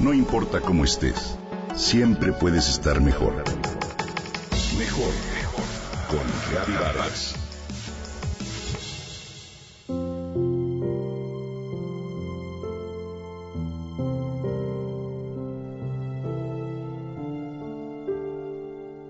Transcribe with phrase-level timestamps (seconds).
[0.00, 1.36] No importa cómo estés,
[1.76, 3.34] siempre puedes estar mejor.
[4.78, 5.64] Mejor, mejor.
[6.08, 7.34] Con Reavivadas.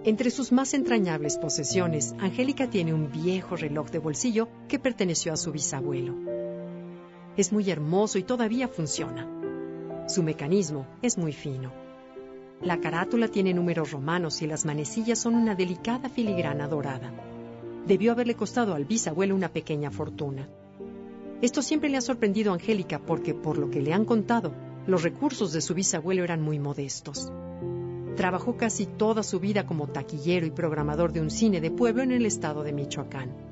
[0.05, 5.37] Entre sus más entrañables posesiones, Angélica tiene un viejo reloj de bolsillo que perteneció a
[5.37, 6.17] su bisabuelo.
[7.37, 9.40] Es muy hermoso y todavía funciona.
[10.07, 11.73] Su mecanismo es muy fino.
[12.63, 17.11] La carátula tiene números romanos y las manecillas son una delicada filigrana dorada.
[17.87, 20.49] Debió haberle costado al bisabuelo una pequeña fortuna.
[21.41, 24.53] Esto siempre le ha sorprendido a Angélica porque, por lo que le han contado,
[24.87, 27.33] los recursos de su bisabuelo eran muy modestos.
[28.17, 32.13] Trabajó casi toda su vida como taquillero y programador de un cine de pueblo en
[32.13, 33.50] el estado de Michoacán.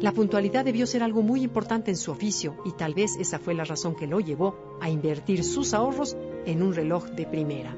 [0.00, 3.54] La puntualidad debió ser algo muy importante en su oficio y tal vez esa fue
[3.54, 6.16] la razón que lo llevó a invertir sus ahorros
[6.46, 7.74] en un reloj de primera.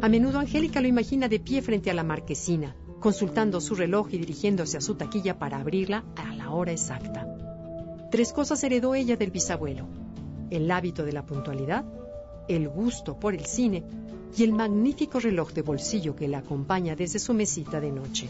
[0.00, 4.18] A menudo Angélica lo imagina de pie frente a la marquesina, consultando su reloj y
[4.18, 7.26] dirigiéndose a su taquilla para abrirla a la hora exacta.
[8.10, 9.86] Tres cosas heredó ella del bisabuelo.
[10.50, 11.84] El hábito de la puntualidad,
[12.48, 13.84] el gusto por el cine
[14.36, 18.28] y el magnífico reloj de bolsillo que la acompaña desde su mesita de noche.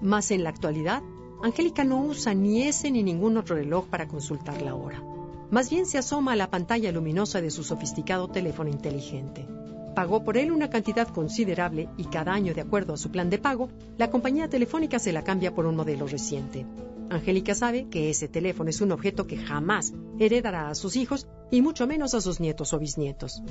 [0.00, 1.02] Más en la actualidad,
[1.42, 5.02] Angélica no usa ni ese ni ningún otro reloj para consultar la hora.
[5.50, 9.46] Más bien se asoma a la pantalla luminosa de su sofisticado teléfono inteligente.
[9.94, 13.38] Pagó por él una cantidad considerable y cada año, de acuerdo a su plan de
[13.38, 16.66] pago, la compañía telefónica se la cambia por un modelo reciente.
[17.10, 21.62] Angélica sabe que ese teléfono es un objeto que jamás heredará a sus hijos y
[21.62, 23.42] mucho menos a sus nietos o bisnietos.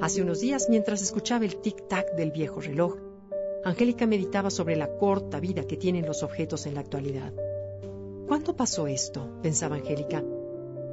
[0.00, 3.05] Hace unos días, mientras escuchaba el tic-tac del viejo reloj,
[3.66, 7.32] Angélica meditaba sobre la corta vida que tienen los objetos en la actualidad.
[8.28, 9.28] ¿Cuándo pasó esto?
[9.42, 10.22] pensaba Angélica.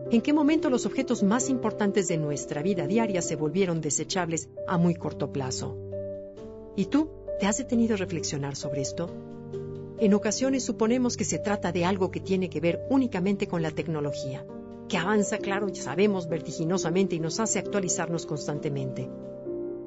[0.09, 4.79] ¿En qué momento los objetos más importantes de nuestra vida diaria se volvieron desechables a
[4.79, 5.77] muy corto plazo?
[6.75, 9.07] ¿Y tú te has detenido a reflexionar sobre esto?
[9.99, 13.69] En ocasiones suponemos que se trata de algo que tiene que ver únicamente con la
[13.69, 14.47] tecnología,
[14.89, 19.11] que avanza, claro, ya sabemos, vertiginosamente y nos hace actualizarnos constantemente.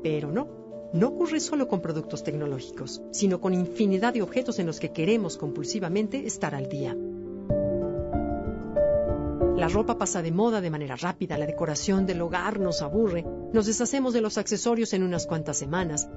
[0.05, 4.81] Pero no, no ocurre solo con productos tecnológicos, sino con infinidad de objetos en los
[4.81, 6.97] que queremos compulsivamente estar al día.
[9.57, 13.67] La ropa pasa de moda de manera rápida, la decoración del hogar nos aburre, nos
[13.67, 16.09] deshacemos de los accesorios en unas cuantas semanas.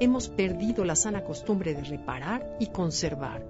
[0.00, 3.46] Hemos perdido la sana costumbre de reparar y conservar.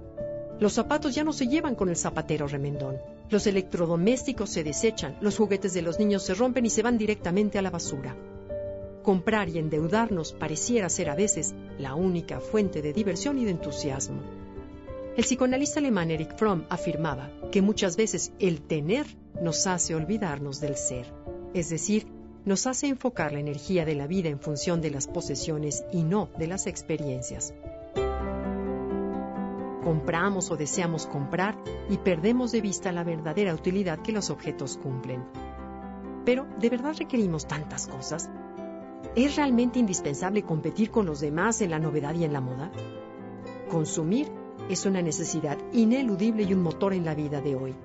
[0.59, 2.97] Los zapatos ya no se llevan con el zapatero remendón.
[3.29, 7.57] Los electrodomésticos se desechan, los juguetes de los niños se rompen y se van directamente
[7.57, 8.15] a la basura.
[9.03, 14.21] Comprar y endeudarnos pareciera ser a veces la única fuente de diversión y de entusiasmo.
[15.15, 19.05] El psicoanalista alemán Erich Fromm afirmaba que muchas veces el tener
[19.41, 21.13] nos hace olvidarnos del ser,
[21.53, 22.07] es decir,
[22.45, 26.29] nos hace enfocar la energía de la vida en función de las posesiones y no
[26.37, 27.53] de las experiencias.
[29.83, 31.57] Compramos o deseamos comprar
[31.89, 35.23] y perdemos de vista la verdadera utilidad que los objetos cumplen.
[36.25, 38.29] Pero, ¿de verdad requerimos tantas cosas?
[39.15, 42.71] ¿Es realmente indispensable competir con los demás en la novedad y en la moda?
[43.69, 44.27] Consumir
[44.69, 47.75] es una necesidad ineludible y un motor en la vida de hoy.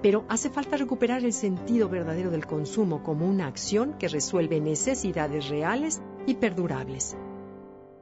[0.00, 5.48] Pero hace falta recuperar el sentido verdadero del consumo como una acción que resuelve necesidades
[5.48, 7.16] reales y perdurables.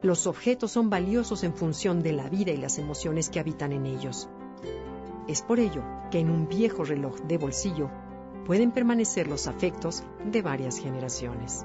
[0.02, 3.86] Los objetos son valiosos en función de la vida y las emociones que habitan en
[3.86, 4.28] ellos.
[5.28, 7.88] Es por ello que en un viejo reloj de bolsillo
[8.44, 11.64] pueden permanecer los afectos de varias generaciones.